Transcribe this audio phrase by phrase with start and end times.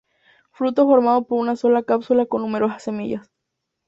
[0.51, 3.29] Fruto formado por una sola cápsula con numerosas semillas.